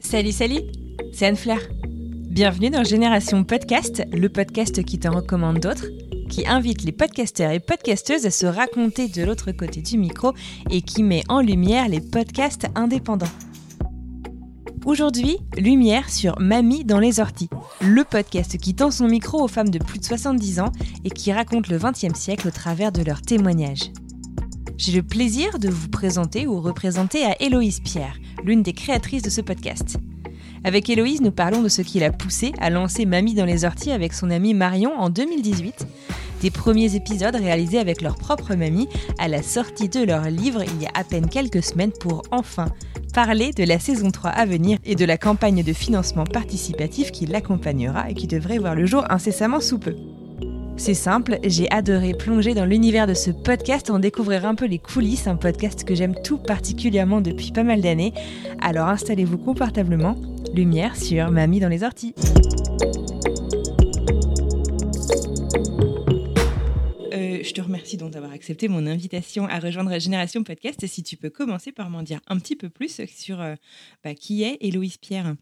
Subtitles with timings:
[0.00, 0.60] Salut, salut,
[1.12, 1.58] c'est Anne Flair.
[2.30, 5.86] Bienvenue dans Génération Podcast, le podcast qui t'en recommande d'autres,
[6.28, 10.32] qui invite les podcasteurs et podcasteuses à se raconter de l'autre côté du micro
[10.70, 13.26] et qui met en lumière les podcasts indépendants.
[14.84, 17.48] Aujourd'hui, lumière sur Mamie dans les orties,
[17.80, 20.72] le podcast qui tend son micro aux femmes de plus de 70 ans
[21.04, 23.92] et qui raconte le XXe siècle au travers de leurs témoignages.
[24.78, 29.30] J'ai le plaisir de vous présenter ou représenter à Héloïse Pierre, l'une des créatrices de
[29.30, 29.98] ce podcast.
[30.64, 33.92] Avec Héloïse, nous parlons de ce qui l'a poussée à lancer Mamie dans les orties
[33.92, 35.86] avec son amie Marion en 2018,
[36.42, 40.82] des premiers épisodes réalisés avec leur propre mamie à la sortie de leur livre il
[40.82, 42.66] y a à peine quelques semaines pour enfin
[43.14, 47.26] parler de la saison 3 à venir et de la campagne de financement participatif qui
[47.26, 49.94] l'accompagnera et qui devrait voir le jour incessamment sous peu.
[50.76, 54.78] C'est simple, j'ai adoré plonger dans l'univers de ce podcast, en découvrir un peu les
[54.78, 58.14] coulisses, un podcast que j'aime tout particulièrement depuis pas mal d'années.
[58.60, 60.16] Alors installez-vous confortablement,
[60.54, 62.14] lumière sur Mamie dans les orties.
[67.42, 70.86] Je te remercie donc d'avoir accepté mon invitation à rejoindre Génération Podcast.
[70.86, 73.56] Si tu peux commencer par m'en dire un petit peu plus sur euh,
[74.04, 75.34] bah, qui est Héloïse Pierre.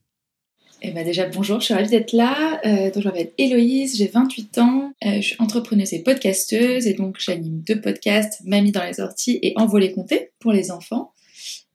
[0.81, 2.59] Eh ben déjà bonjour, je suis ravie d'être là.
[2.65, 6.95] Euh, donc je m'appelle Héloïse, j'ai 28 ans, euh, je suis entrepreneuse et podcasteuse et
[6.95, 11.13] donc j'anime deux podcasts, Mamie dans les orties et Envolée compter pour les enfants.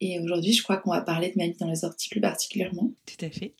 [0.05, 2.91] Et aujourd'hui, je crois qu'on va parler de Mamie dans les orties plus particulièrement.
[3.05, 3.53] Tout à fait.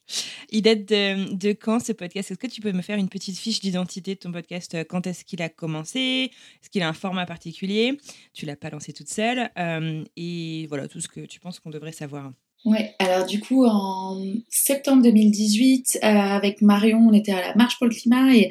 [0.50, 3.36] Il date de, de quand ce podcast Est-ce que tu peux me faire une petite
[3.36, 4.76] fiche d'identité de ton podcast?
[4.88, 6.30] Quand est-ce qu'il a commencé?
[6.62, 7.98] Est-ce qu'il a un format particulier?
[8.32, 11.70] Tu l'as pas lancé toute seule euh, Et voilà, tout ce que tu penses qu'on
[11.70, 12.32] devrait savoir.
[12.64, 17.78] Ouais, alors du coup, en septembre 2018, euh, avec Marion, on était à la Marche
[17.78, 18.48] pour le climat et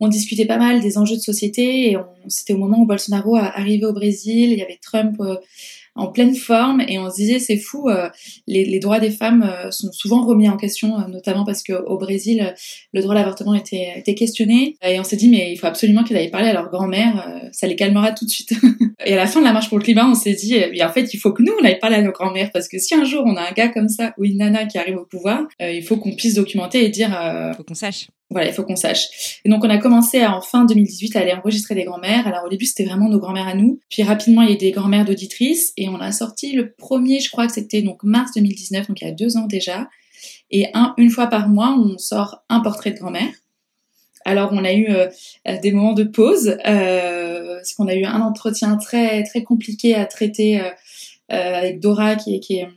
[0.00, 1.92] on discutait pas mal des enjeux de société.
[1.92, 1.96] Et
[2.28, 5.36] c'était au moment où Bolsonaro arrivait au Brésil, il y avait Trump euh,
[5.94, 8.08] en pleine forme et on se disait c'est fou, euh,
[8.46, 11.98] les, les droits des femmes euh, sont souvent remis en question, euh, notamment parce qu'au
[11.98, 12.52] Brésil, euh,
[12.92, 14.76] le droit à l'avortement était, était questionné.
[14.82, 17.48] Et on s'est dit mais il faut absolument qu'ils aillent parler à leur grand-mère, euh,
[17.52, 18.52] ça les calmera tout de suite.
[19.06, 20.92] Et à la fin de la marche pour le climat, on s'est dit, bien, en
[20.92, 23.04] fait, il faut que nous, on aille parler à nos grands-mères, parce que si un
[23.04, 25.70] jour on a un gars comme ça ou une nana qui arrive au pouvoir, euh,
[25.70, 28.08] il faut qu'on puisse documenter et dire, euh, Faut qu'on sache.
[28.30, 29.40] Voilà, il faut qu'on sache.
[29.44, 32.26] Et donc on a commencé en fin 2018 à aller enregistrer des grands-mères.
[32.26, 33.80] Alors au début, c'était vraiment nos grands-mères à nous.
[33.90, 37.20] Puis rapidement, il y a eu des grands-mères d'auditrices, et on a sorti le premier,
[37.20, 39.88] je crois que c'était donc mars 2019, donc il y a deux ans déjà.
[40.50, 43.32] Et un, une fois par mois, on sort un portrait de grand-mère.
[44.24, 45.08] Alors on a eu euh,
[45.46, 49.94] euh, des moments de pause, euh, parce qu'on a eu un entretien très très compliqué
[49.94, 50.70] à traiter euh,
[51.28, 52.68] avec Dora qui qui est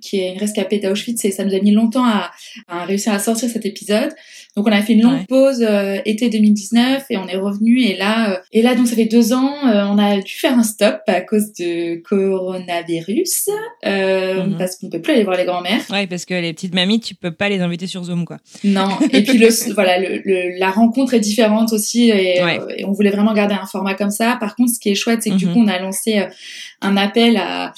[0.00, 2.30] qui est une rescapée d'Auschwitz et ça nous a mis longtemps à,
[2.68, 4.10] à réussir à sortir cet épisode.
[4.56, 5.24] Donc on a fait une longue Ouais.
[5.28, 8.96] pause euh, été 2019 et on est revenu et là euh, et là donc ça
[8.96, 13.48] fait deux ans euh, on a dû faire un stop à cause de coronavirus
[13.86, 14.56] euh, Mhm.
[14.58, 15.80] parce qu'on peut plus aller voir les grands-mères.
[15.90, 18.38] Ouais, parce que les petites mamies, tu peux pas les inviter sur Zoom, quoi.
[18.64, 18.88] Non.
[19.12, 22.58] Et puis le, voilà, le, le- la rencontre est différente aussi et, Ouais.
[22.60, 24.36] euh, et on voulait vraiment garder un format comme ça.
[24.40, 25.52] Par contre, ce qui est chouette, c'est que du Mhm.
[25.54, 26.26] coup, on a lancé euh,
[26.82, 27.72] un appel à,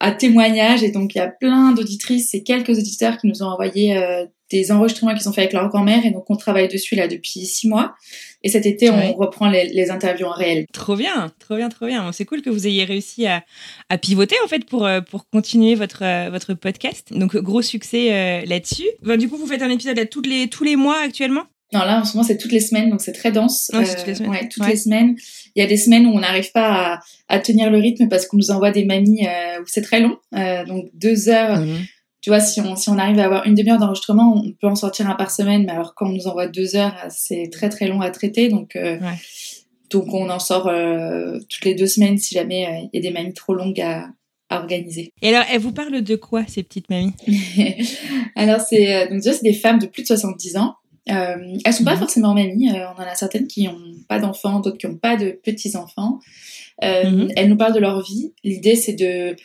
[0.00, 3.46] à témoignages et donc il y a plein d'auditrices et quelques auditeurs qui nous ont
[3.46, 6.94] envoyé euh, des enregistrements qu'ils ont fait avec leur grand-mère et donc on travaille dessus
[6.94, 7.94] là depuis six mois.
[8.44, 9.12] Et cet été, Ouais.
[9.12, 10.66] on reprend les, les interviews en réel.
[10.72, 12.04] Trop bien, trop bien, trop bien.
[12.04, 13.42] Bon, C'est cool que vous ayez réussi à,
[13.88, 17.12] à pivoter en fait pour, euh, pour continuer votre, euh, votre podcast.
[17.12, 18.86] Donc gros succès euh, là-dessus.
[19.02, 21.42] Ben, du coup, vous faites un épisode là, toutes les, tous les mois actuellement?
[21.72, 23.70] Non, là, en ce moment, c'est toutes les semaines, donc c'est très dense.
[23.74, 24.30] Ouais, c'est toutes les semaines.
[24.30, 24.70] ouais, toutes Ouais.
[24.70, 25.16] les semaines.
[25.56, 28.26] Il y a des semaines où on n'arrive pas à, à tenir le rythme parce
[28.26, 30.16] qu'on nous envoie des mamies euh, où c'est très long.
[30.34, 31.60] Euh, donc deux heures.
[32.22, 34.74] Tu vois, si on, si on arrive à avoir une demi-heure d'enregistrement, on peut en
[34.74, 35.64] sortir un par semaine.
[35.64, 38.48] Mais alors, quand on nous envoie deux heures, c'est très très long à traiter.
[38.48, 39.14] Donc, euh, Ouais.
[39.90, 43.10] donc on en sort euh, toutes les deux semaines si jamais euh, il y a
[43.10, 44.08] des mamies trop longues à,
[44.50, 45.12] à organiser.
[45.22, 47.12] Et alors, elle vous parle de quoi, ces petites mamies?
[48.36, 50.74] Alors, c'est euh, donc déjà, c'est des femmes de plus de 70 ans.
[51.08, 51.98] Euh, elles sont pas Mhm.
[52.00, 52.70] forcément mamies.
[52.70, 55.76] euh, on en a certaines qui ont pas d'enfants, d'autres qui ont pas de petits
[55.76, 56.18] enfants.
[56.82, 57.28] Euh, Mhm.
[57.36, 58.32] Elles nous parlent de leur vie.
[58.44, 59.36] L'idée, c'est de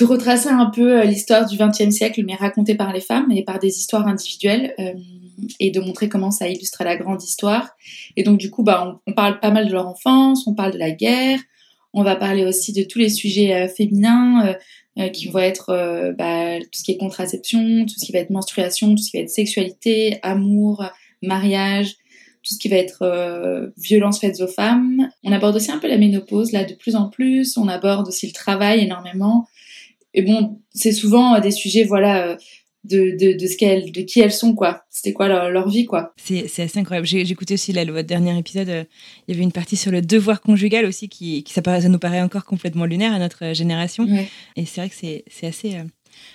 [0.00, 3.60] de retracer un peu l'histoire du XXe siècle, mais racontée par les femmes et par
[3.60, 4.74] des histoires individuelles,
[5.60, 7.76] et de montrer comment ça illustre la grande histoire.
[8.16, 10.72] Et donc du coup, bah, on, on, parle pas mal de leur enfance, on parle
[10.72, 11.38] de la guerre,
[11.92, 14.56] on va parler aussi de tous les sujets féminins,
[14.98, 18.20] euh, qui vont être euh, bah, tout ce qui est contraception, tout ce qui va
[18.20, 20.84] être menstruation, tout ce qui va être sexualité, amour,
[21.20, 21.96] mariage,
[22.42, 25.08] tout ce qui va être euh, violence faites aux femmes.
[25.24, 27.56] On aborde aussi un peu la ménopause là de plus en plus.
[27.56, 29.48] On aborde aussi le travail énormément.
[30.14, 32.36] Et bon, c'est souvent des sujets voilà
[32.84, 34.84] de, de, de, ce qu'elles, de qui elles sont, quoi.
[34.90, 36.12] C'était quoi leur, leur, vie, quoi.
[36.16, 37.06] C'est, c'est assez incroyable.
[37.06, 38.84] J'ai, écouté aussi là, le, votre dernier épisode, euh,
[39.26, 41.88] il y avait une partie sur le devoir conjugal aussi qui, qui ça, paraît, ça
[41.88, 44.06] nous paraît encore complètement lunaire à notre euh, génération.
[44.56, 45.84] Et c'est vrai que c'est, c'est assez, euh,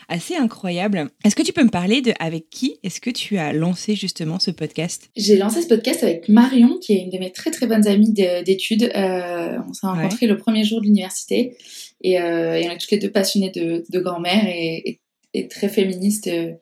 [0.07, 1.09] assez incroyable.
[1.23, 4.39] Est-ce que tu peux me parler de avec qui est-ce que tu as lancé justement
[4.39, 5.09] ce podcast?
[5.15, 8.11] J'ai lancé ce podcast avec Marion, qui est une de mes très très bonnes amies
[8.11, 8.91] d'études.
[8.95, 11.55] on s'est rencontrés le premier jour de l'université.
[12.01, 15.01] Et, et, on est toutes les deux passionnées de, de grand-mère et, et
[15.33, 16.27] est très féministe.
[16.27, 16.53] Euh,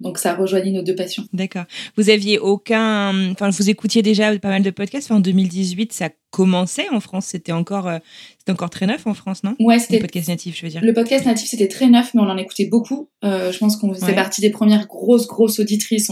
[0.00, 1.24] donc ça rejoignit nos deux passions.
[1.32, 1.64] D'accord.
[1.96, 5.10] Vous aviez aucun, enfin vous écoutiez déjà pas mal de podcasts.
[5.10, 7.26] en 2018, ça commençait en France.
[7.26, 7.98] C'était encore, euh,
[8.38, 9.56] c'était encore très neuf en France, non?
[9.58, 10.84] Ouais, c'était le podcast natif, je veux dire.
[10.84, 13.08] Le podcast natif, c'était très neuf, mais on en écoutait beaucoup.
[13.24, 16.10] Euh, je pense qu'on faisait partie des premières grosses grosses auditrices.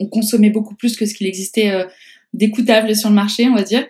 [0.00, 1.72] On, consommait beaucoup plus que ce qu'il existait.
[2.34, 3.86] d'écoutable sur le marché, on va dire.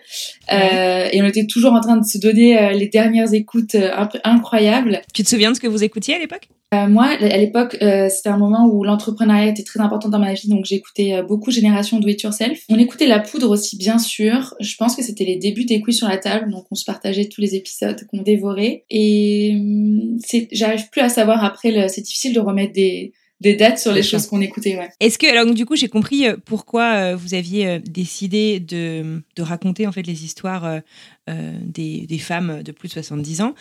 [0.51, 3.75] et on était toujours en train de se donner les dernières écoutes
[4.23, 5.01] incroyables.
[5.13, 6.49] Tu te souviens de ce que vous écoutiez à l'époque?
[6.73, 10.33] Euh, moi, à l'époque, euh, c'était un moment où l'entrepreneuriat était très important dans ma
[10.33, 12.59] vie, donc j'écoutais euh, beaucoup Génération Do It Yourself.
[12.69, 14.53] On écoutait La Poudre aussi, bien sûr.
[14.59, 17.25] Je pense que c'était les débuts des quiz sur la table, donc on se partageait
[17.25, 18.85] tous les épisodes qu'on dévorait.
[18.89, 20.17] Et hum,
[20.51, 24.25] j'arrive plus à savoir après, c'est difficile de remettre des des dates sur les choses
[24.25, 24.77] qu'on écoutait.
[24.77, 24.89] Ouais.
[25.01, 29.21] Est-ce que alors du coup j'ai compris euh, pourquoi euh, vous aviez euh, décidé de,
[29.35, 30.81] de, raconter en fait les histoires
[31.27, 33.53] des, des, femmes de plus de 70 ans.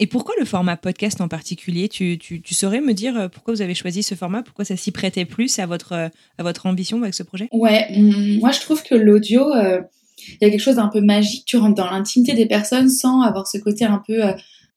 [0.00, 1.88] Et pourquoi le format podcast en particulier?
[1.88, 4.42] Tu, tu, tu, saurais me dire pourquoi vous avez choisi ce format?
[4.42, 7.48] Pourquoi ça s'y prêtait plus à votre à votre ambition avec ce projet?
[7.52, 11.44] Ouais, mm, moi je trouve que l'audio il y a quelque chose d'un peu magique.
[11.46, 14.20] Tu rentres dans l'intimité des personnes sans avoir ce côté un peu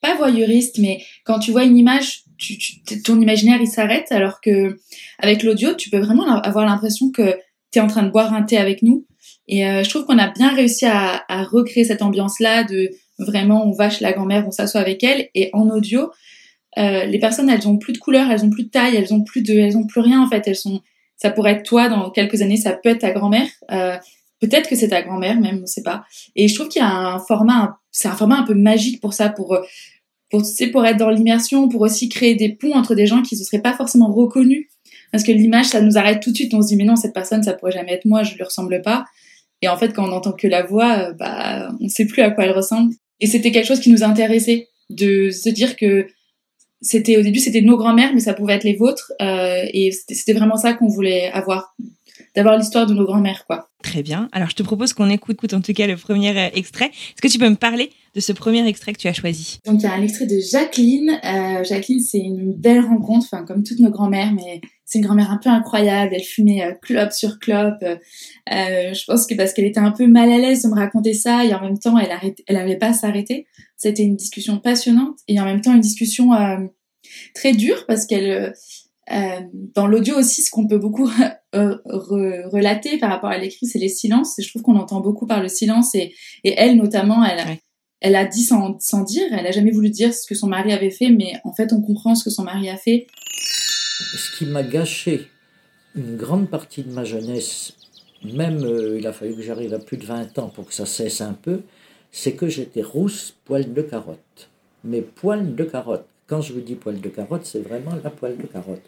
[0.02, 4.80] pas voyeuriste mais quand tu vois une image tu, ton imaginaire il s'arrête alors que
[5.20, 7.36] avec l'audio tu peux vraiment avoir l'impression que
[7.72, 9.06] tu es en train de boire un thé avec nous.
[9.48, 12.90] Et euh, je trouve qu'on a bien réussi à, à recréer cette ambiance là de
[13.20, 15.30] vraiment on vache la grand-mère on s'assoit avec elle.
[15.36, 16.10] Et en audio
[16.78, 19.24] euh, les personnes elles ont plus de couleur elles ont plus de taille elles ont
[19.24, 20.48] plus de elles ont plus rien en fait.
[20.48, 20.82] Elles sont
[21.18, 23.50] ça pourrait être toi dans quelques années ça peut être ta grand-mère.
[23.72, 23.98] Euh,
[24.40, 26.06] peut-être que c'est ta grand-mère même on sait pas.
[26.36, 29.14] Et je trouve qu'il y a un format c'est un format un peu magique pour
[29.14, 29.60] ça pour
[30.30, 33.40] pour, pour être dans l'immersion, pour aussi créer des ponts entre des gens qui ne
[33.40, 34.68] se seraient pas forcément reconnus.
[35.12, 36.54] Parce que l'image, ça nous arrête tout de suite.
[36.54, 38.82] On se dit, mais non, cette personne, ça pourrait jamais être moi, je lui ressemble
[38.82, 39.06] pas.
[39.62, 42.32] Et en fait, quand on n'entend que la voix, euh, bah, on sait plus à
[42.32, 42.94] quoi elle ressemble.
[43.20, 46.08] Et c'était quelque chose qui nous intéressait, de se dire que
[46.82, 49.12] c'était au début, c'était nos grands-mères, mais ça pouvait être les vôtres.
[49.22, 51.76] Euh, et c'était vraiment ça qu'on voulait avoir,
[52.36, 53.70] d'avoir l'histoire de nos grands-mères, quoi.
[53.84, 54.28] Très bien.
[54.32, 56.88] Alors, je te propose qu'on écoute, en tout cas, le premier euh, extrait.
[56.88, 59.60] Est-ce que tu peux me parler de ce premier extrait que tu as choisi?
[59.66, 61.18] Donc, il y a un extrait de Jacqueline.
[61.24, 65.32] Euh, Jacqueline, c'est une belle rencontre, enfin, comme toutes nos grand-mères, mais c'est une grand-mère
[65.32, 66.14] un peu incroyable.
[66.14, 67.82] Elle fumait euh, clope sur clope.
[67.84, 67.96] Euh,
[68.94, 71.46] je pense que parce qu'elle était un peu mal à l'aise de me raconter ça,
[71.46, 73.48] et en même temps, elle n'arrivait elle avait pas à s'arrêter.
[73.78, 76.32] C'était une discussion passionnante, et en même temps, une discussion
[77.34, 78.54] très dure, parce qu'elle
[79.12, 79.42] euh,
[79.76, 83.90] dans l'audio aussi, ce qu'on peut beaucoup euh, relater par rapport à l'écrit, c'est les
[83.90, 84.38] silences.
[84.40, 85.96] Et je trouve qu'on entend beaucoup par le silence.
[85.96, 87.58] Et, et elle, notamment, elle,
[88.02, 89.26] elle a dit sans, sans dire.
[89.32, 91.82] Elle a jamais voulu dire ce que son mari avait fait, mais en fait, on
[91.82, 93.08] comprend ce que son mari a fait.
[94.16, 95.28] Ce qui m'a gâché
[95.96, 97.74] une grande partie de ma jeunesse,
[98.24, 100.86] même euh, il a fallu que j'arrive à plus de 20 ans pour que ça
[100.86, 101.62] cesse un peu,
[102.12, 104.50] c'est que j'étais rousse poil de carotte.
[104.84, 106.06] Mais poil de carotte.
[106.28, 108.84] Quand je vous dis poil de carotte, c'est vraiment la poil de carotte.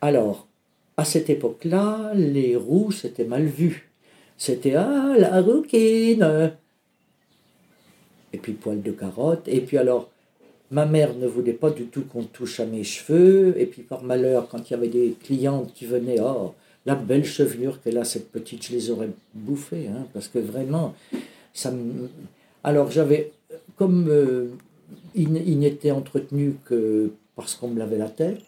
[0.00, 0.48] Alors,
[0.96, 3.90] à cette époque-là, les roux, c'était mal vu.
[4.38, 6.52] C'était Ah, la rouquine
[8.32, 9.46] Et puis poil de carotte.
[9.46, 10.10] Et puis alors,
[10.70, 13.54] ma mère ne voulait pas du tout qu'on touche à mes cheveux.
[13.58, 16.54] Et puis par malheur, quand il y avait des clientes qui venaient, oh,
[16.86, 19.88] la belle chevelure qu'elle a, cette petite, je les aurais bouffées.
[19.88, 20.94] Hein, parce que vraiment,
[21.52, 22.08] ça me...
[22.64, 23.32] Alors j'avais,
[23.76, 24.48] comme euh,
[25.14, 28.42] il n'était entretenu que parce qu'on me lavait la tête,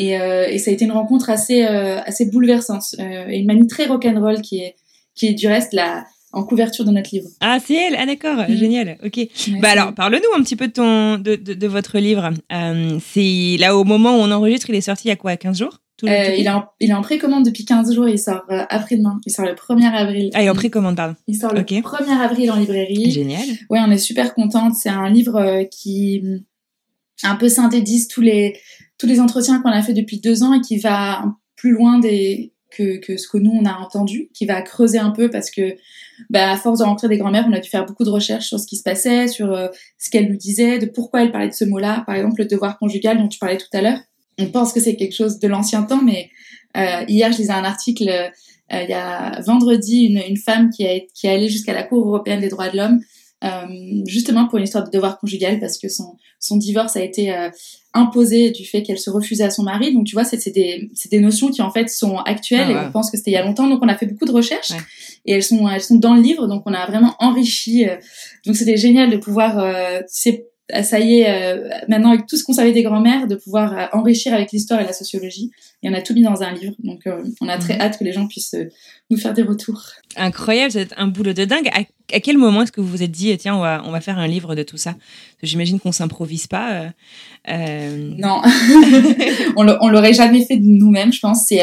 [0.00, 2.94] et, euh, et, ça a été une rencontre assez, euh, assez bouleversante.
[2.98, 4.76] Euh, et une mamie très rock'n'roll qui est,
[5.14, 7.28] qui est du reste la, en couverture de notre livre.
[7.40, 8.56] Ah, c'est elle Ah, d'accord, mm.
[8.56, 8.98] génial.
[9.04, 9.20] Ok.
[9.60, 12.30] bah alors, parle-nous un petit peu de, ton, de, de, de votre livre.
[12.52, 15.36] Euh, c'est là au moment où on enregistre, il est sorti il y a quoi
[15.36, 15.78] 15 jours?
[16.04, 18.08] Euh, il, est en, il est en précommande depuis 15 jours.
[18.08, 19.20] Il sort euh, après-demain.
[19.26, 20.30] Il sort le 1er avril.
[20.32, 21.14] Ah, il est en précommande, pardon.
[21.26, 23.10] Il sort le 1er avril en librairie.
[23.10, 23.44] Génial.
[23.68, 24.74] Ouais, on est super contente.
[24.76, 26.22] C'est un livre qui
[27.22, 28.56] un peu synthétise tous les
[29.00, 31.24] tous les entretiens qu'on a fait depuis deux ans et qui va
[31.56, 35.50] plus loin que, ce que nous on a entendu, qui va creuser un peu parce
[35.50, 35.74] que
[36.28, 38.60] bah, à force de rencontrer des grand-mères, on a dû faire beaucoup de recherches sur
[38.60, 41.54] ce qui se passait, sur euh, ce qu'elles nous disaient, de pourquoi elles parlaient de
[41.54, 42.04] ce mot-là.
[42.06, 43.98] Par exemple, le devoir conjugal dont tu parlais tout à l'heure.
[44.38, 46.30] On pense que c'est quelque chose de l'ancien temps, mais
[46.76, 48.28] euh, hier, je lisais un article, euh,
[48.70, 52.06] il y a vendredi, une, une femme qui, a, qui est allée jusqu'à la Cour
[52.06, 53.00] européenne des droits de l'homme,
[53.42, 57.34] euh, justement pour une histoire de devoir conjugal, parce que son, son divorce a été
[57.34, 57.48] euh,
[57.94, 59.92] imposé du fait qu'elle se refusait à son mari.
[59.92, 62.92] Donc tu vois, c'est des, des notions qui en fait sont actuelles ah et on
[62.92, 63.68] pense que c'était il y a longtemps.
[63.68, 64.72] Donc on a fait beaucoup de recherches
[65.26, 67.88] et elles sont, elles sont dans le livre, donc on a vraiment enrichi.
[67.88, 67.96] Euh,
[68.46, 72.52] donc c'était génial de pouvoir, euh, ça y est, euh, maintenant avec tout ce qu'on
[72.52, 75.50] savait des grands-mères, de pouvoir enrichir avec l'histoire et la sociologie.
[75.82, 76.74] Et on a tout mis dans un livre.
[76.82, 77.80] Donc euh, on a très mhm.
[77.80, 78.56] hâte que les gens puissent
[79.10, 79.82] nous faire des retours.
[80.16, 81.68] Incroyable, c'est un boulot de dingue.
[82.12, 84.18] À, quel moment est-ce que vous vous êtes dit, tiens, on va, on va faire
[84.18, 84.96] un livre de tout ça?
[85.42, 86.92] J'imagine qu'on s'improvise pas.
[87.48, 88.42] Non,
[89.56, 91.46] on l'aurait jamais fait de nous-mêmes, je pense.
[91.46, 91.60] C'est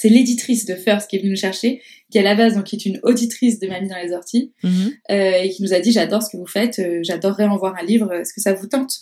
[0.00, 2.86] c'est l'éditrice de First qui est venue nous chercher, qui à la base donc est
[2.86, 4.92] une auditrice de Mamie dans les orties, mhm.
[5.10, 7.76] euh, et qui nous a dit j'adore ce que vous faites, euh, j'adorerais en voir
[7.78, 8.94] un livre, est-ce que ça vous tente?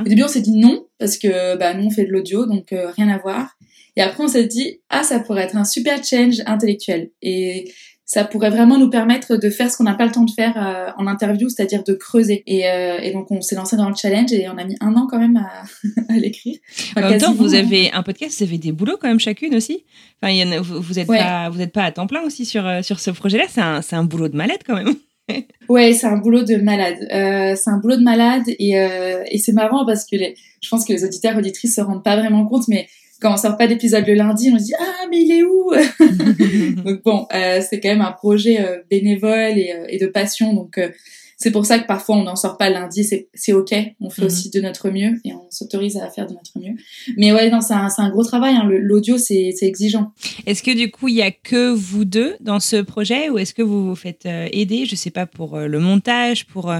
[0.00, 2.72] Au début on s'est dit non parce que bah nous on fait de l'audio donc
[2.72, 3.56] euh, rien à voir.
[3.94, 7.70] Et après on s'est dit ah ça pourrait être un super change intellectuel et
[8.12, 10.52] ça pourrait vraiment nous permettre de faire ce qu'on n'a pas le temps de faire
[10.58, 12.42] euh, en interview, c'est-à-dire de creuser.
[12.46, 14.94] Et, euh, et donc on s'est lancé dans le challenge et on a mis un
[14.96, 15.62] an quand même à,
[16.12, 16.58] à l'écrire.
[16.94, 19.84] en même temps, vous avez un podcast, vous avez des boulots quand même chacune aussi.
[20.20, 22.82] Enfin, y a, vous n'êtes pas, vous êtes pas à temps plein aussi sur euh,
[22.82, 23.44] sur ce projet-là.
[23.48, 24.94] C'est un, un boulot de malade quand même.
[25.70, 26.98] ouais, c'est un boulot de malade.
[27.14, 30.68] Euh, c'est un boulot de malade et, euh, et c'est marrant parce que les, je
[30.68, 32.88] pense que les auditeurs auditrices se rendent pas vraiment compte, mais
[33.22, 35.70] quand on sort pas d'épisode le lundi, on se dit ah mais il est où?
[36.82, 40.52] Donc bon, euh, c'est quand même un projet euh, bénévole et, euh, et, de passion,
[40.52, 40.80] donc
[41.36, 44.26] c'est pour ça que parfois on n'en sort pas lundi, c'est ok, on fait mhm.
[44.26, 46.74] aussi de notre mieux et on s'autorise à faire de notre mieux.
[47.16, 48.68] Mais ouais, non, c'est un, un, gros travail, hein.
[48.68, 50.12] l'audio c'est exigeant.
[50.46, 53.54] Est-ce que du coup il y a que vous deux dans ce projet ou est-ce
[53.54, 56.72] que vous vous faites aider, je sais pas, pour le montage, pour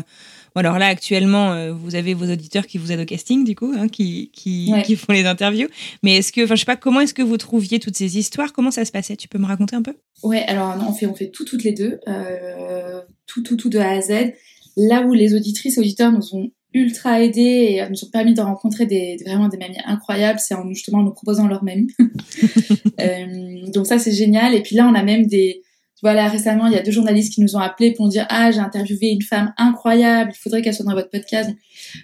[0.61, 3.73] alors là, actuellement, euh, vous avez vos auditeurs qui vous aident au casting, du coup,
[3.77, 5.69] hein, qui, qui, qui, font les interviews.
[6.03, 8.53] Mais est-ce que, enfin, je sais pas, comment est-ce que vous trouviez toutes ces histoires?
[8.53, 9.17] Comment ça se passait?
[9.17, 9.95] Tu peux me raconter un peu?
[10.23, 13.71] Ouais, alors non, on fait, on fait tout toutes les deux, euh, tout, tout, tout
[13.71, 14.33] de A à Z.
[14.77, 18.41] Là où les auditrices et auditeurs nous ont ultra aidés et nous ont permis de
[18.41, 21.89] rencontrer des, vraiment des mamies incroyables, c'est en justement nous proposant leur mamie.
[23.01, 24.55] euh, donc ça, c'est génial.
[24.55, 25.63] Et puis là, on a même des
[26.03, 28.51] voilà, récemment, il y a deux journalistes qui nous ont appelés pour nous dire Ah,
[28.51, 31.51] j'ai interviewé une femme incroyable, il faudrait qu'elle soit dans votre podcast.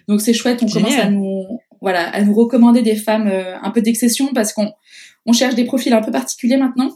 [0.07, 1.45] Donc c'est chouette, on commence à nous,
[1.81, 4.71] voilà, à nous recommander des femmes euh, un peu d'exception parce qu'on
[5.25, 6.91] on cherche des profils un peu particuliers maintenant.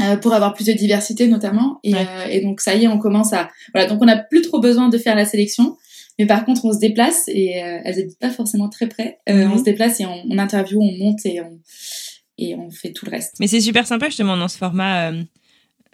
[0.00, 2.98] Euh, pour avoir plus de diversité notamment et, euh, et, donc ça y est on
[2.98, 5.76] commence à voilà donc on n'a plus trop besoin de faire la sélection
[6.18, 9.52] mais par contre on se déplace et elles n'habitent pas forcément très près mhm.
[9.52, 11.60] on se déplace et on, on interview on monte et on
[12.38, 15.12] et on fait tout le reste mais c'est super sympa justement dans ce format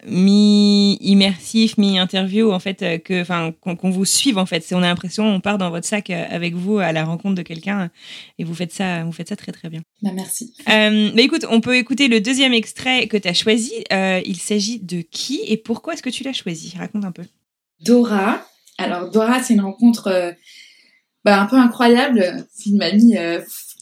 [0.06, 4.64] mi-immersif, mi-interview, en fait, euh, que, enfin, qu'on vous suive, en fait.
[4.72, 7.42] On a l'impression, on part dans votre sac euh, avec vous à la rencontre de
[7.42, 7.90] quelqu'un
[8.38, 9.80] et vous faites ça, vous faites ça très, très bien.
[10.02, 10.54] Bah, merci.
[10.68, 13.72] Euh, bah, écoute, on peut écouter le deuxième extrait que tu as choisi.
[13.92, 16.74] Euh, il s'agit de qui et pourquoi est-ce que tu l'as choisi?
[16.78, 17.24] Raconte un peu.
[17.80, 18.46] Dora.
[18.78, 20.34] Alors, Dora, c'est une rencontre
[21.24, 22.46] bah, un peu incroyable.
[22.54, 23.16] C'est une mamie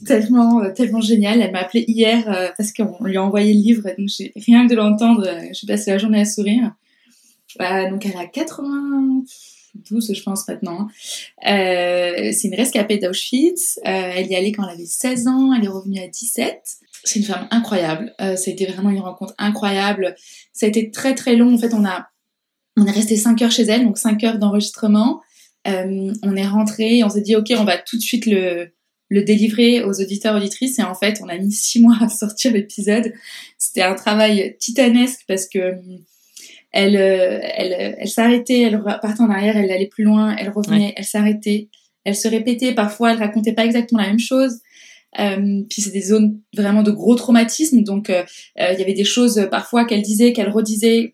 [0.05, 1.41] tellement euh, tellement génial.
[1.41, 4.67] Elle m'a appelé hier euh, parce qu'on lui a envoyé le livre, donc j'ai rien
[4.67, 6.73] que de l'entendre, euh, j'ai passé la journée à sourire.
[7.59, 10.88] donc elle a 92, je pense maintenant.
[11.43, 13.81] c'est une rescapée d'Auschwitz.
[13.85, 16.61] elle y allée quand elle avait 16 ans, elle est revenue à 17.
[17.05, 18.12] C'est une femme incroyable.
[18.19, 20.17] ça a été vraiment une rencontre incroyable.
[20.53, 21.55] Ça a été très très long.
[21.55, 22.09] En fait, on a
[22.79, 25.23] on est resté 5 heures chez elle, donc 5 heures d'enregistrement.
[25.65, 28.75] on est rentré, on s'est dit ok, on va tout de suite le
[29.09, 30.79] le délivrer aux auditeurs auditrices.
[30.79, 33.13] Et en fait on a mis six mois à sortir l'épisode.
[33.59, 35.75] C'était un travail titanesque parce que euh,
[36.73, 40.95] elle euh, elle elle s'arrêtait elle partait en arrière elle allait plus loin elle revenait
[40.97, 41.69] elle s'arrêtait.
[42.05, 42.73] Elle se répétait.
[42.73, 44.61] Parfois elle racontait pas exactement la même chose.
[45.19, 48.23] Euh, puis c'est des zones vraiment de gros traumatisme donc euh,
[48.59, 51.11] il y avait des choses parfois qu'elle disait qu'elle redisait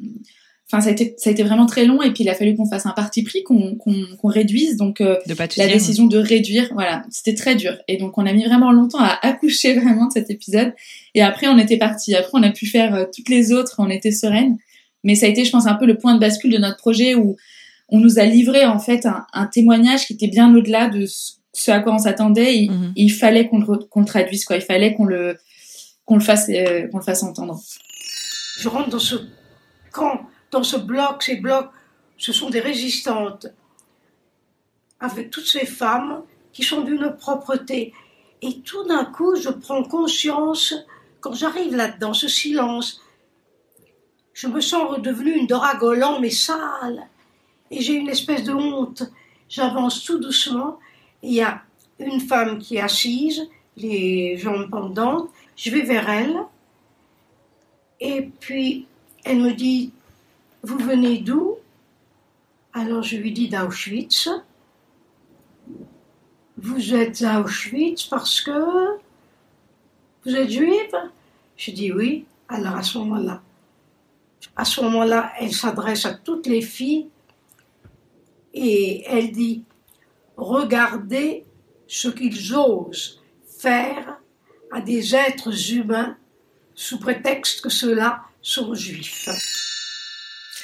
[0.73, 2.57] Enfin, ça a été, ça a été vraiment très long et puis il a fallu
[2.57, 3.77] qu'on fasse un parti pris, qu'on
[4.25, 4.77] réduise.
[4.77, 5.19] Donc euh,
[5.59, 7.77] la décision de réduire, voilà, c'était très dur.
[7.89, 10.73] Et donc on a mis vraiment longtemps à accoucher vraiment de cet épisode.
[11.15, 12.15] Et après on était parti.
[12.15, 14.57] Après on a pu faire euh, toutes les autres, on était sereine.
[15.05, 17.15] Mais ça a été, je pense, un peu le point de bascule de notre projet
[17.15, 17.37] où
[17.89, 21.07] on nous a livré en fait un, un témoignage qui était bien au-delà de
[21.53, 22.57] ce à quoi on s'attendait.
[22.57, 24.57] Il, il fallait qu'on le, traduise, quoi.
[24.57, 25.37] Il fallait qu'on le
[26.05, 27.61] qu'on le fasse, euh, qu'on le fasse entendre.
[28.59, 29.17] Je rentre dans ce
[29.93, 30.21] camp,
[30.53, 31.71] dans ce bloc, ces blocs,
[32.19, 33.49] ce sont des résistantes,
[35.01, 37.93] avec toutes ces femmes qui sont d'une propreté.
[38.43, 40.75] Et tout d'un coup, je prends conscience,
[41.21, 43.01] quand j'arrive là-dedans, ce silence,
[44.35, 47.09] je me sens redevenue une Doragolan, mais sale.
[47.71, 49.03] Et j'ai une espèce de honte.
[49.49, 50.79] J'avance tout doucement.
[51.23, 51.63] Il y a
[51.99, 55.31] une femme qui est assise, les jambes pendantes.
[55.57, 56.37] Je vais vers elle.
[58.01, 58.87] Et puis,
[59.25, 59.93] elle me dit,
[60.63, 61.57] vous venez d'où?
[62.73, 64.29] Alors je lui dis d'Auschwitz.
[66.57, 68.99] Vous êtes à Auschwitz parce que
[70.25, 70.97] vous êtes juive?
[71.57, 72.27] Je dis oui.
[72.49, 73.43] Alors à ce moment-là,
[74.57, 77.09] à ce moment-là, elle s'adresse à toutes les filles
[78.55, 79.65] et elle dit,
[80.37, 81.45] regardez
[81.87, 84.19] ce qu'ils osent faire
[84.71, 86.17] à des êtres humains
[86.75, 89.29] sous prétexte que ceux-là sont juifs.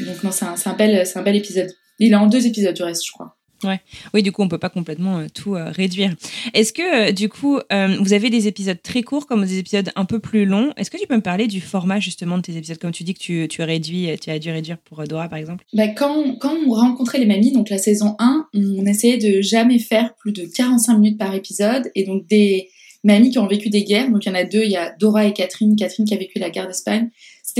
[0.04, 1.70] Donc non, c'est un, un, bel, un bel épisode.
[1.98, 3.38] Il est en deux épisodes du reste, je crois.
[3.64, 3.80] Ouais.
[4.14, 6.14] Oui, du coup, on peut pas complètement euh, tout euh, réduire.
[6.54, 7.58] Est-ce que, euh, du coup,
[8.00, 10.72] vous avez des épisodes très courts comme des épisodes un peu plus longs?
[10.76, 12.78] Est-ce que tu peux me parler du format justement de tes épisodes?
[12.78, 15.64] Comme tu dis que tu, tu, réduit, tu as dû réduire pour Dora, par exemple
[15.72, 19.78] bah, quand, quand on rencontrait les mamies, donc la saison 1, on essayait de jamais
[19.78, 21.90] faire plus de 45 minutes par épisode.
[21.96, 22.68] Et donc, des
[23.02, 24.94] mamies qui ont vécu des guerres, donc il y en a deux, il y a
[24.98, 25.74] Dora et Catherine.
[25.76, 27.10] Catherine qui a vécu la guerre d'Espagne.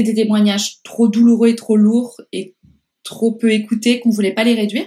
[0.03, 2.57] Des témoignages trop douloureux et trop lourds et
[3.05, 4.87] trop peu écoutés qu'on voulait pas les réduire.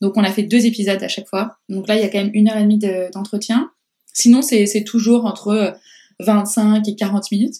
[0.00, 1.56] Donc on a fait deux épisodes à chaque fois.
[1.68, 2.78] Donc là, il y a quand même une heure et demie
[3.12, 3.70] d'entretien.
[4.12, 5.74] Sinon, c'est toujours entre
[6.20, 7.54] 25 euh, et 40 minutes.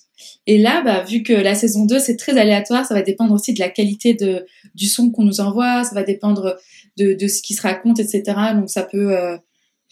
[0.46, 3.54] Et là, bah, vu que la saison 2, c'est très aléatoire, ça va dépendre aussi
[3.54, 4.44] de la qualité de,
[4.74, 6.56] du son qu'on nous envoie, ça va dépendre
[6.98, 8.22] de, de, ce qui se raconte, etc.
[8.54, 9.36] Donc ça peut, euh,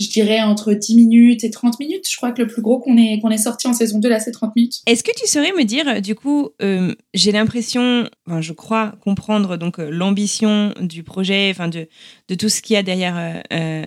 [0.00, 2.09] je dirais entre 10 minutes et 30 minutes.
[2.11, 4.19] Je crois que le plus gros qu'on est, qu'on est sorti en saison 2, là,
[4.19, 4.80] c'est 30 minutes.
[4.87, 8.95] Est-ce que tu saurais me dire, euh, du coup, euh, j'ai l'impression, enfin, je crois
[9.02, 11.87] comprendre donc euh, l'ambition du projet, enfin, de,
[12.28, 13.42] de tout ce qu'il y a derrière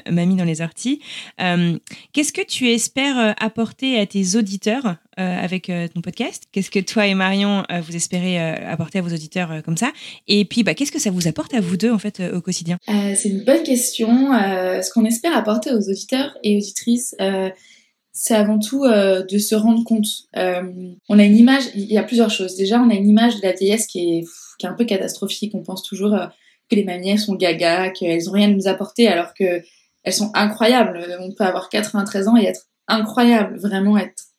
[0.09, 0.99] Mamie dans les orties.
[1.37, 7.13] Qu'est-ce que tu espères apporter à tes auditeurs avec ton podcast Qu'est-ce que toi et
[7.13, 9.91] Marion, vous espérez apporter à vos auditeurs comme ça?
[10.27, 12.77] Et puis, bah, qu'est-ce que ça vous apporte à vous deux, en fait, au quotidien?
[12.87, 14.31] C'est une bonne question.
[14.31, 17.49] ce qu'on espère apporter aux auditeurs, et auditrices, euh,
[18.11, 20.07] c'est avant tout euh, de se rendre compte.
[20.37, 20.61] Euh,
[21.09, 22.55] on a une image, il y a plusieurs choses.
[22.55, 24.25] Déjà, on a une image de la vieillesse qui est,
[24.59, 25.53] qui est un peu catastrophique.
[25.55, 26.17] On pense toujours
[26.69, 29.61] que les manières sont gaga, qu'elles ont rien à nous apporter, alors que
[30.03, 31.17] elles sont incroyables.
[31.19, 34.32] On peut avoir 93 ans et être incroyable, vraiment être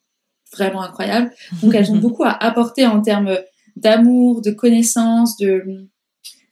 [0.57, 1.31] vraiment incroyable.
[1.63, 3.39] Donc elles ont beaucoup à apporter en termes
[3.77, 5.89] d'amour, de connaissances, de,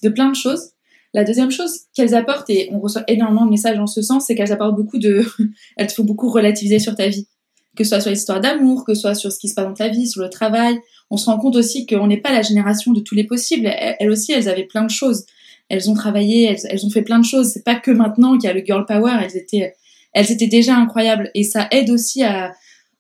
[0.02, 0.72] de plein de choses.
[1.14, 4.34] La deuxième chose qu'elles apportent, et on reçoit énormément de messages en ce sens, c'est
[4.34, 5.24] qu'elles apportent beaucoup de...
[5.76, 7.28] elles te font beaucoup relativiser sur ta vie.
[7.76, 9.74] Que ce soit sur l'histoire d'amour, que ce soit sur ce qui se passe dans
[9.74, 10.78] ta vie, sur le travail.
[11.10, 13.66] On se rend compte aussi qu'on n'est pas la génération de tous les possibles.
[13.66, 15.26] Elles aussi, elles avaient plein de choses.
[15.68, 17.48] Elles ont travaillé, elles, ont fait plein de choses.
[17.48, 19.12] C'est pas que maintenant qu'il y a le girl power.
[19.22, 19.74] Elles étaient,
[20.12, 21.30] elles étaient déjà incroyables.
[21.34, 22.52] Et ça aide aussi à,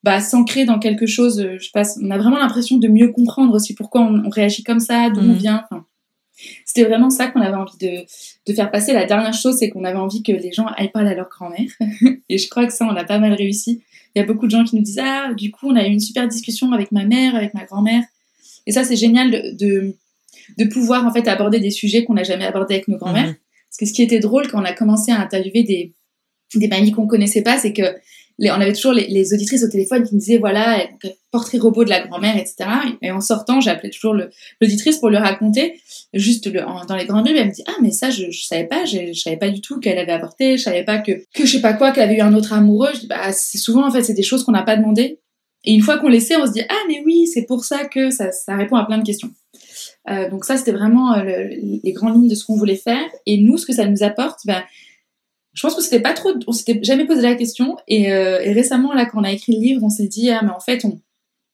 [0.02, 1.46] bah, s'ancrer dans quelque chose.
[1.58, 5.10] Je passe, on a vraiment l'impression de mieux comprendre aussi pourquoi on, réagit comme ça,
[5.10, 5.34] d'où on mmh.
[5.34, 5.64] vient.
[5.70, 5.84] Enfin,
[6.64, 8.04] c'était vraiment ça qu'on avait envie de,
[8.46, 8.92] de, faire passer.
[8.92, 11.68] La dernière chose, c'est qu'on avait envie que les gens aillent parler à leur grand-mère.
[12.28, 13.82] et je crois que ça, on a pas mal réussi.
[14.14, 15.90] Il y a beaucoup de gens qui nous disent Ah, du coup, on a eu
[15.90, 18.02] une super discussion avec ma mère, avec ma grand-mère.
[18.66, 19.94] Et ça, c'est génial de,
[20.58, 23.28] de, pouvoir en fait aborder des sujets qu'on n'a jamais abordés avec nos grand-mères.
[23.28, 23.36] Mhm.
[23.70, 25.94] Parce que ce qui était drôle quand on a commencé à interviewer des,
[26.54, 27.82] des mamies qu'on connaissait pas, c'est que
[28.50, 30.84] on avait toujours les, auditrices au téléphone qui nous disaient voilà
[31.30, 32.68] portrait robot de la grand-mère etc
[33.00, 34.14] et en sortant j'appelais toujours
[34.60, 35.80] l'auditrice pour lui raconter.
[36.12, 38.84] Juste dans les grandes rues elle me dit ah mais ça je, je savais pas
[38.84, 41.52] je, je savais pas du tout qu'elle avait avorté je savais pas que que je
[41.52, 42.90] sais pas quoi qu'elle avait eu un autre amoureux.
[42.94, 45.20] Je dis bah c'est souvent en fait c'est des choses qu'on n'a pas demandé
[45.64, 47.84] et une fois qu'on les sait on se dit ah mais oui c'est pour ça
[47.84, 49.30] que ça, répond à plein de questions.
[50.10, 51.46] Euh, donc ça c'était vraiment euh,
[51.84, 53.04] les grandes lignes de ce qu'on voulait faire.
[53.26, 54.62] Et nous ce que ça nous apporte ben
[55.52, 57.76] je pense que c'était pas trop, on s'était jamais posé la question.
[57.88, 60.40] Et, euh, et, récemment, là, quand on a écrit le livre, on s'est dit, ah,
[60.42, 61.00] mais en fait, on,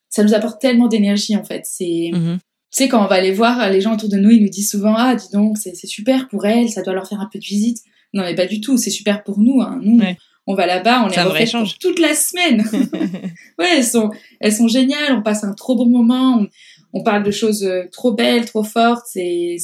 [0.09, 1.63] ça nous apporte tellement d'énergie, en fait.
[1.65, 2.37] C'est, mm-hmm.
[2.37, 4.71] tu sais, quand on va aller voir les gens autour de nous, ils nous disent
[4.71, 7.45] souvent, ah, dis donc, c'est super pour elles, ça doit leur faire un peu de
[7.45, 7.79] visite.
[8.15, 9.61] Non, mais pas du tout, c'est super pour nous.
[9.61, 9.81] Hein.
[9.83, 10.01] Nous,
[10.47, 12.65] on va là-bas, on les refait pour toute la semaine.
[13.59, 16.39] ouais, elles sont, elles sont géniales, on passe un trop bon moment.
[16.41, 16.47] On,
[16.93, 19.59] on parle de choses euh, trop belles, trop fortes, c'est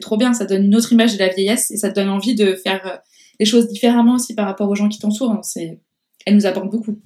[0.00, 2.34] trop bien, ça donne une autre image de la vieillesse et ça te donne envie
[2.34, 2.96] de faire euh,
[3.40, 5.32] les choses différemment aussi par rapport aux gens qui t'entourent.
[5.32, 5.40] Hein.
[5.42, 5.80] C'est,
[6.26, 6.98] elle nous apporte beaucoup.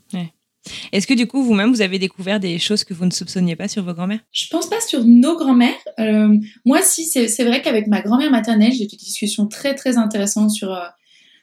[0.93, 3.69] Est-ce que du coup, vous-même, vous avez découvert des choses que vous ne soupçonniez pas
[3.69, 5.75] sur vos grand-mères Je pense pas sur nos grand-mères.
[5.99, 9.97] Euh, moi, si, c'est vrai qu'avec ma grand-mère maternelle, j'ai eu des discussions très très
[9.97, 10.87] intéressantes sur, euh,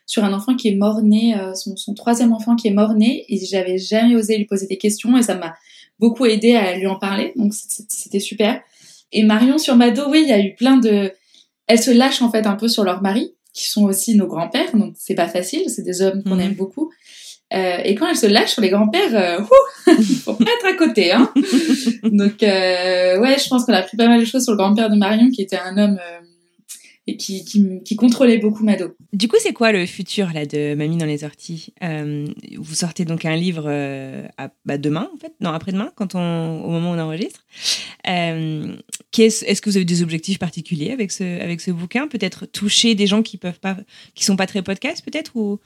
[0.06, 3.44] sur un enfant qui est mort-né, euh, son, son, troisième enfant qui est mort-né, et
[3.44, 5.54] j'avais jamais osé lui poser des questions, et ça m'a
[5.98, 8.60] beaucoup aidé à lui en parler, donc c'était super.
[9.12, 11.12] Et Marion sur Mado, oui, il y a eu plein de...
[11.68, 14.76] Elles se lâchent en fait un peu sur leur mari, qui sont aussi nos grands-pères,
[14.76, 16.40] donc c'est pas facile, c'est des hommes qu'on mhm.
[16.40, 16.92] aime beaucoup.
[17.54, 19.92] Euh, et quand elles se lâchent sur les grands-pères, euh,
[20.24, 21.12] faut pas être à côté.
[21.12, 21.32] Hein
[22.02, 24.90] donc euh, ouais, je pense qu'on a appris pas mal de choses sur le grand-père
[24.90, 26.20] de Marion, qui était un homme euh,
[27.06, 28.96] et qui, qui, contrôlait beaucoup Mado.
[29.12, 31.72] Du coup, c'est quoi le futur là de Mamie dans les orties?
[31.82, 32.26] Euh,
[32.58, 33.70] Vous sortez donc un livre
[34.36, 37.44] à, bah, demain, en fait, non après-demain, quand on, au moment où on enregistre.
[39.18, 42.06] Est-ce que vous avez des objectifs particuliers avec ce, avec ce bouquin?
[42.06, 43.76] Peut-être toucher des gens qui peuvent pas,
[44.14, 45.58] qui sont pas très podcasts, peut-être ou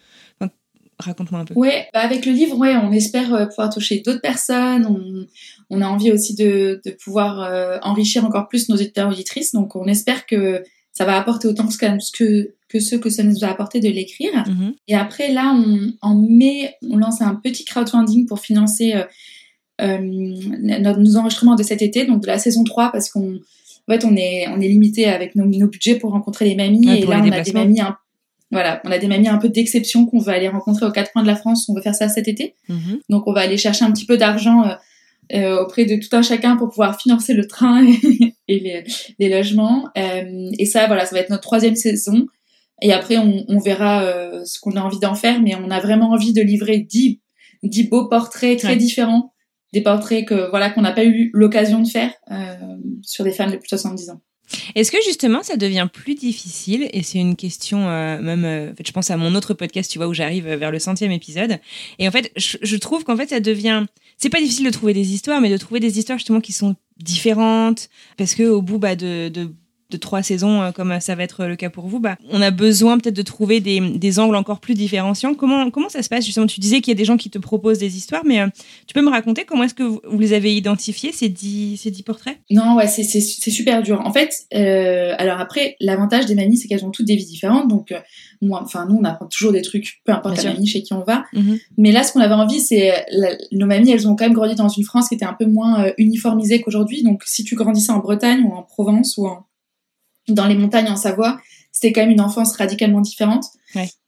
[1.00, 1.54] Raconte-moi un peu.
[1.54, 4.86] Ouais, bah, avec le livre, ouais, on espère euh, pouvoir toucher d'autres personnes.
[4.86, 5.26] On,
[5.70, 9.52] on, a envie aussi de, de pouvoir euh, enrichir encore plus nos éditeurs auditrices.
[9.52, 13.48] Donc, on espère que ça va apporter autant que, que ce que ça nous a
[13.48, 14.32] apporté de l'écrire.
[14.32, 14.74] Mm-hmm.
[14.88, 19.04] Et après, là, on, en mai, on lance un petit crowdfunding pour financer euh,
[19.80, 23.36] nos enregistrements de cet été, donc de la saison 3, parce qu'on
[23.88, 27.00] en fait, on est, on est limité avec nos, nos budgets pour rencontrer les mamies.
[27.00, 27.96] et là, on a des mamies un
[28.50, 31.22] voilà, on a des mamies un peu d'exception qu'on veut aller rencontrer aux quatre coins
[31.22, 31.68] de la France.
[31.68, 32.56] On veut faire ça cet été.
[32.68, 33.00] Mhm.
[33.08, 34.74] Donc, on va aller chercher un petit peu d'argent euh,
[35.34, 37.86] euh, auprès de tout un chacun pour pouvoir financer le train
[38.48, 38.84] et,
[39.18, 39.88] les, logements.
[39.96, 42.26] Euh, et ça, voilà, ça va être notre troisième saison.
[42.82, 44.04] Et après, on, verra
[44.44, 45.40] ce qu'on a envie d'en faire.
[45.42, 47.20] Mais on a vraiment envie de livrer dix,
[47.62, 49.29] dix beaux portraits très différents.
[49.72, 52.12] Des portraits que voilà qu'on n'a pas eu l'occasion de faire
[53.02, 54.20] sur des femmes de plus de 70 ans.
[54.74, 58.92] Est-ce que justement ça devient plus difficile Et c'est une question, euh, même, euh, je
[58.92, 61.58] pense à mon autre podcast, tu vois, où j'arrive vers le centième épisode.
[61.98, 63.86] Et en fait, je, trouve qu'en fait, ça devient.
[64.16, 66.76] C'est pas difficile de trouver des histoires, mais de trouver des histoires justement qui sont
[66.98, 69.50] différentes, parce que au bout bah, de de
[69.96, 72.98] trois saisons, euh, comme ça va être le cas pour vous, bah, on a besoin
[72.98, 75.34] peut-être de trouver des, des, angles encore plus différenciants.
[75.34, 76.24] Comment, comment ça se passe?
[76.24, 78.46] Justement Tu disais qu'il y a des gens qui te proposent des histoires, mais euh,
[78.86, 82.02] tu peux me raconter comment est-ce que vous, les avez identifiés, ces dix, ces dix
[82.02, 82.38] portraits?
[82.50, 83.02] Non, ouais, c'est
[83.50, 84.00] super dur.
[84.04, 87.68] En fait, euh, alors après, l'avantage des mamies, c'est qu'elles ont toutes des vies différentes.
[87.68, 87.94] Donc,
[88.42, 91.04] moi, enfin, nous, on apprend toujours des trucs, peu importe la mamie chez qui on
[91.04, 91.24] va.
[91.32, 91.58] Mhm.
[91.78, 93.04] Mais là, ce qu'on avait envie, c'est
[93.52, 95.92] nos mamies, elles ont quand même grandi dans une France qui était un peu moins
[95.98, 97.02] uniformisée qu'aujourd'hui.
[97.02, 99.46] Donc, si tu grandissais en Bretagne ou en Provence ou en
[100.34, 101.38] dans les montagnes en Savoie,
[101.72, 103.46] c'était quand même une enfance radicalement différente.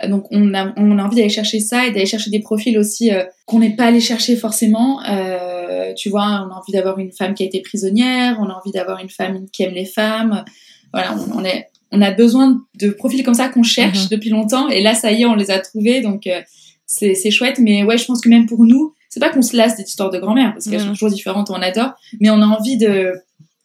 [0.09, 3.13] Donc on a, on a envie d'aller chercher ça et d'aller chercher des profils aussi
[3.13, 5.03] euh, qu'on n'est pas allé chercher forcément.
[5.05, 8.55] Euh, tu vois, on a envie d'avoir une femme qui a été prisonnière, on a
[8.55, 10.45] envie d'avoir une femme qui aime les femmes.
[10.93, 14.11] Voilà, on, est, on a besoin de profils comme ça qu'on cherche mm-hmm.
[14.11, 16.41] depuis longtemps et là ça y est, on les a trouvés donc euh,
[16.87, 17.59] c'est, c'est chouette.
[17.61, 20.11] Mais ouais, je pense que même pour nous, c'est pas qu'on se lasse des histoires
[20.11, 23.13] de grand-mère parce qu'elles sont toujours différentes, on adore, mais on a envie de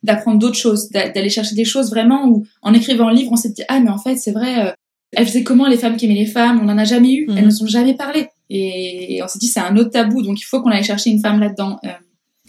[0.04, 3.50] d'apprendre d'autres choses, d'aller chercher des choses vraiment où, en écrivant un livre, on s'est
[3.50, 4.72] dit, ah, mais en fait, c'est vrai, euh,
[5.12, 6.60] elle faisait comment les femmes qui aimaient les femmes?
[6.62, 7.46] On n'en a jamais eu, elles mhm.
[7.46, 8.28] ne sont jamais parlé.
[8.50, 11.20] Et, on s'est dit, c'est un autre tabou, donc il faut qu'on aille chercher une
[11.20, 11.78] femme là-dedans.
[11.84, 11.90] Euh.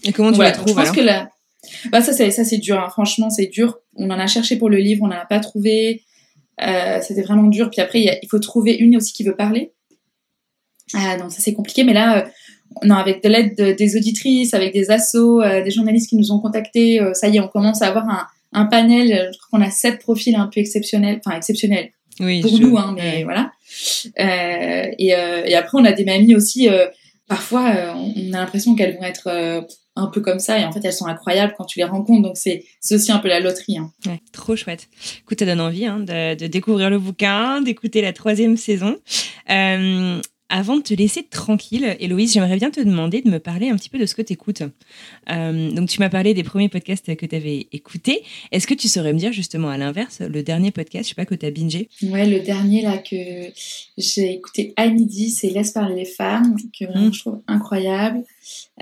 [0.04, 1.28] et comment tu la trouves Je pense que là,
[1.90, 2.78] bah ça, c'est ça, c'est dur.
[2.78, 2.88] Hein.
[2.90, 3.78] Franchement, c'est dur.
[3.96, 6.02] On en a cherché pour le livre, on n'en a pas trouvé.
[6.60, 7.70] Euh, c'était vraiment dur.
[7.70, 9.72] Puis après, il, faut trouver une aussi qui veut parler.
[10.94, 11.84] Ah, donc ça c'est compliqué.
[11.84, 12.28] Mais là,
[12.84, 16.38] non, avec de l'aide des auditrices, avec des assos, euh, des journalistes qui nous ont
[16.38, 19.12] contactés, euh, ça y est, on commence à avoir un, un panel.
[19.12, 22.76] Euh, je crois qu'on a sept profils un peu exceptionnels, enfin exceptionnels oui, pour nous,
[22.76, 23.52] hein, mais voilà.
[24.16, 26.68] Et, et, après, on a des mamies aussi.
[27.28, 30.92] parfois, on a l'impression qu'elles vont être un peu comme ça et en fait elles
[30.92, 33.92] sont incroyables quand tu les rencontres donc c'est aussi un peu la loterie hein.
[34.06, 34.88] ouais, trop chouette
[35.20, 38.96] écoute ça donne envie hein, de, de, découvrir le bouquin d'écouter la troisième saison
[39.50, 43.76] euh, avant de te laisser tranquille, Héloïse, j'aimerais bien te demander de me parler un
[43.76, 44.62] petit peu de ce que tu écoutes.
[45.30, 48.22] Euh, donc, tu m'as parlé des premiers podcasts que tu avais écoutés.
[48.50, 51.26] Est-ce que tu saurais me dire justement à l'inverse, le dernier podcast, je sais pas,
[51.26, 51.88] que tu as bingé?
[52.02, 53.16] Ouais, le dernier là que
[53.98, 57.14] j'ai écouté à midi, c'est Laisse parler les femmes, que vraiment, mmh.
[57.14, 58.24] je trouve incroyable.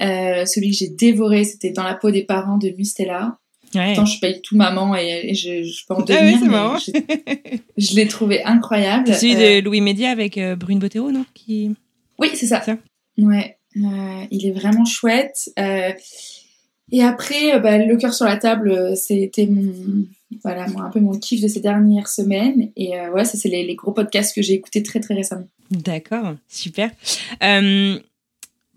[0.01, 3.39] Euh, celui que j'ai dévoré, c'était Dans la peau des parents de Mustela.
[3.77, 3.87] Ouais.
[3.87, 6.39] Pourtant, je suis pas du tout maman et, je, je peux en devenir.
[6.53, 9.09] Ah oui, je, l'ai trouvé incroyable.
[9.09, 11.25] C'est celui de euh, Louis Média avec euh, Brune Bottero, non?
[11.35, 11.75] Qui...
[12.19, 12.63] Oui, c'est ça.
[12.63, 12.79] ça.
[13.19, 15.51] Ouais, euh, il est vraiment chouette.
[15.57, 20.07] et après, bah, Le cœur sur la table, c'était mon,
[20.43, 22.71] voilà, moi, un peu mon kiff de ces dernières semaines.
[22.77, 25.49] Et ouais, ça, c'est les, les, gros podcasts que j'ai écoutés très, très récemment.
[25.71, 26.91] D'accord, super.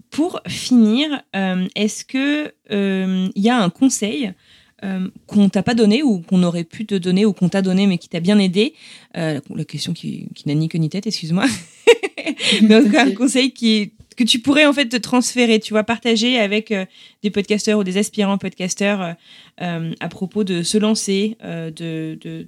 [0.09, 1.23] pour finir,
[1.75, 4.33] est-ce que il y a un conseil
[4.83, 7.87] euh, qu'on t'a pas donné ou qu'on aurait pu te donner ou qu'on t'a donné
[7.87, 8.73] mais qui t'a bien aidé
[9.17, 11.45] euh, La question qui, n'a ni queue ni tête, excuse-moi.
[12.61, 15.73] mais en tout cas, un conseil qui, que tu pourrais en fait te transférer, tu
[15.73, 16.85] vois, partager avec euh,
[17.23, 19.15] des podcasteurs ou des aspirants podcasteurs
[19.57, 22.47] à propos de se lancer, de, de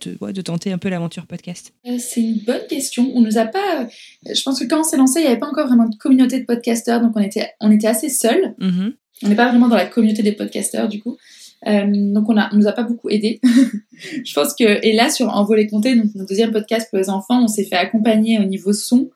[0.00, 3.12] de, de, tenter un peu l'aventure podcast C'est une bonne question.
[3.14, 3.86] On nous a pas.
[4.26, 6.40] Je pense que quand on s'est lancé, il n'y avait pas encore vraiment de communauté
[6.40, 8.54] de podcasteurs, donc on était, on était assez seuls.
[8.58, 8.94] Mm-hmm.
[9.22, 11.16] On n'est pas vraiment dans la communauté des podcasteurs du coup.
[11.66, 13.40] Euh, donc on a, nous a pas beaucoup aidé.
[14.24, 17.42] je pense que et là sur Envoler compter, donc mon deuxième podcast pour les enfants,
[17.42, 19.10] on s'est fait accompagner au niveau son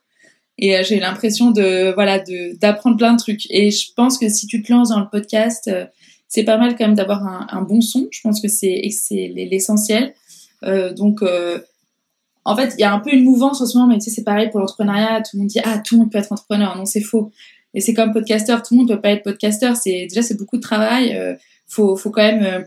[0.59, 3.48] et euh, j'ai l'impression de voilà de d'apprendre plein de trucs.
[3.50, 5.87] Et je pense que si tu te lances dans le podcast, euh,
[6.28, 8.09] c'est pas mal quand même d'avoir un, bon son.
[8.11, 10.14] Je pense que c'est c'est l'essentiel.
[10.96, 11.22] donc
[12.44, 14.11] en fait, il y a un peu une mouvance en ce moment, mais tu sais,
[14.11, 15.20] c'est pareil pour l'entrepreneuriat.
[15.20, 16.74] Tout le monde dit ah tout le monde peut être entrepreneur.
[16.74, 17.31] Non, c'est faux.
[17.74, 19.76] Et c'est comme podcasteur, tout le monde peut pas être podcasteur.
[19.76, 21.37] C'est déjà c'est beaucoup de travail
[21.72, 22.64] faut, faut quand même euh,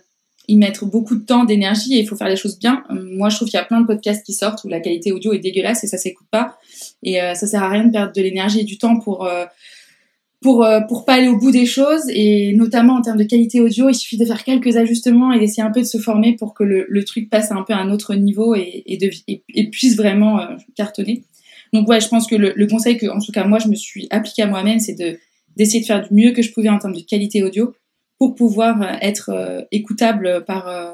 [0.48, 2.84] y mettre beaucoup de temps, d'énergie et il faut faire les choses bien.
[2.90, 5.12] Euh, moi, je trouve qu'il y a plein de podcasts qui sortent où la qualité
[5.12, 6.58] audio est dégueulasse et ça s'écoute pas.
[7.04, 9.30] Et euh, ça sert à rien de perdre de l'énergie et du temps pour
[10.42, 13.90] pour pour pas aller au bout des choses et notamment en termes de qualité audio,
[13.90, 16.64] il suffit de faire quelques ajustements et d'essayer un peu de se former pour que
[16.64, 20.42] le, le truc passe un peu à un autre niveau et, et, puisse vraiment
[20.76, 21.24] cartonner.
[21.74, 23.76] Donc ouais, je pense que le, le, conseil que en tout cas moi je me
[23.76, 25.18] suis appliqué à moi-même, c'est de
[25.58, 27.74] d'essayer de faire du mieux que je pouvais en termes de qualité audio
[28.18, 30.94] pour pouvoir euh, être euh, écoutable par euh,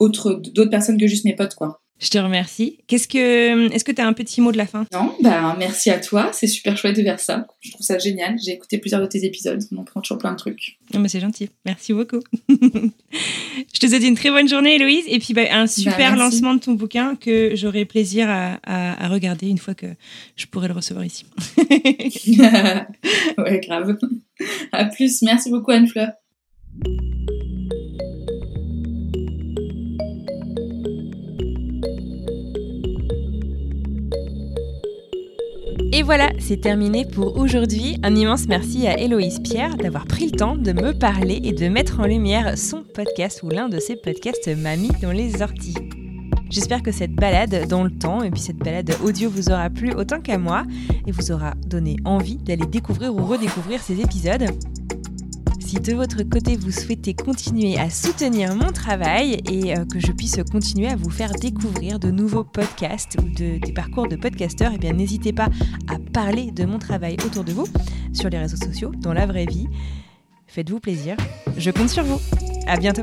[0.00, 1.80] d'autres personnes que juste mes potes, quoi.
[2.00, 2.78] Je te remercie.
[2.86, 4.86] Qu'est-ce que, est-ce que tu as un petit mot de la fin?
[4.92, 6.30] Non, bah merci à toi.
[6.32, 7.48] C'est super chouette de faire ça.
[7.58, 8.36] Je trouve ça génial.
[8.38, 9.60] J'ai écouté plusieurs de tes épisodes.
[9.72, 10.78] On en prend toujours plein de trucs.
[10.94, 11.50] Non, mais c'est gentil.
[11.64, 12.20] Merci beaucoup.
[12.48, 15.06] je te souhaite une très bonne journée, Héloïse.
[15.08, 19.08] Et puis bah, un bah, super lancement de ton bouquin que j'aurai plaisir à, à,
[19.08, 19.88] regarder une fois que
[20.36, 21.24] je pourrai le recevoir ici.
[21.58, 23.98] ouais, grave.
[24.70, 25.20] À plus.
[25.22, 26.12] Merci beaucoup, Anne-Fleur.
[35.90, 37.98] Et voilà, c'est terminé pour aujourd'hui.
[38.04, 41.68] Un immense merci à Héloïse Pierre d'avoir pris le temps de me parler et de
[41.68, 45.74] mettre en lumière son podcast ou l'un de ses podcasts Mamie dans les orties.
[46.50, 49.92] J'espère que cette balade dans le temps et puis cette balade audio vous aura plu
[49.92, 50.64] autant qu'à moi
[51.06, 54.46] et vous aura donné envie d'aller découvrir ou redécouvrir ces épisodes.
[55.68, 60.12] Si de votre côté vous souhaitez continuer à soutenir mon travail et euh, que je
[60.12, 64.92] puisse continuer à vous faire découvrir de nouveaux podcasts ou des parcours de podcasteurs, eh
[64.94, 65.50] n'hésitez pas
[65.86, 67.66] à parler de mon travail autour de vous
[68.14, 69.68] sur les réseaux sociaux, dans la vraie vie.
[70.46, 71.18] Faites-vous plaisir,
[71.58, 72.18] je compte sur vous.
[72.66, 73.02] À bientôt.